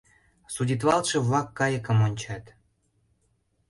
[0.53, 2.43] Судитлалтше-влак кайыкым ончат.